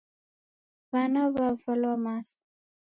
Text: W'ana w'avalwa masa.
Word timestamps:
W'ana 0.91 1.21
w'avalwa 1.33 1.93
masa. 2.03 2.37